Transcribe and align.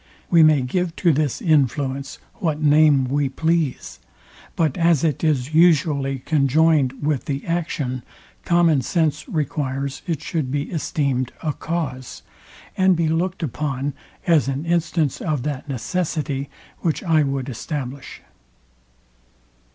We 0.31 0.41
may 0.41 0.61
give 0.63 0.95
to 0.95 1.13
this 1.13 1.43
influence 1.43 2.17
what 2.39 2.59
name 2.59 3.05
we 3.05 3.29
please; 3.29 3.99
but 4.55 4.75
as 4.75 5.03
it 5.03 5.23
is 5.23 5.53
usually 5.53 6.17
conjoined 6.25 7.03
with 7.03 7.25
the 7.25 7.45
action, 7.45 8.01
common 8.43 8.81
sense 8.81 9.29
requires 9.29 10.01
it 10.07 10.23
should 10.23 10.49
be 10.49 10.71
esteemed 10.71 11.33
a 11.43 11.53
cause, 11.53 12.23
and 12.75 12.95
be 12.95 13.09
booked 13.09 13.43
upon 13.43 13.93
as 14.25 14.47
an 14.47 14.65
instance 14.65 15.21
of 15.21 15.43
that 15.43 15.69
necessity, 15.69 16.49
which 16.79 17.03
I 17.03 17.21
would 17.21 17.47
establish. 17.47 18.23